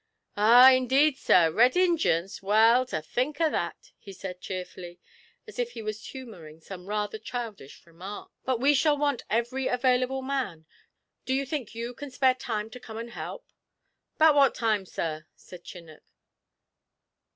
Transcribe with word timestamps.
'Ah, 0.35 0.71
indeed, 0.71 1.15
sir! 1.15 1.51
Red 1.51 1.73
Injians? 1.77 2.41
Well, 2.41 2.87
to 2.87 3.03
think 3.03 3.39
o' 3.39 3.51
that!' 3.51 3.91
he 3.99 4.11
said 4.11 4.41
cheerfully, 4.41 4.99
as 5.47 5.59
if 5.59 5.73
he 5.73 5.83
was 5.83 6.07
humouring 6.07 6.59
some 6.59 6.87
rather 6.87 7.19
childish 7.19 7.85
remark. 7.85 8.31
'But 8.43 8.59
we 8.59 8.73
shall 8.73 8.97
want 8.97 9.23
every 9.29 9.67
available 9.67 10.23
man; 10.23 10.65
do 11.25 11.35
you 11.35 11.45
think 11.45 11.75
you 11.75 11.93
can 11.93 12.09
spare 12.09 12.33
time 12.33 12.71
to 12.71 12.79
come 12.79 12.97
and 12.97 13.11
help?' 13.11 13.45
''Bout 14.19 14.33
what 14.33 14.55
time, 14.55 14.87
sir?' 14.87 15.27
said 15.35 15.63
Chinnock. 15.63 16.01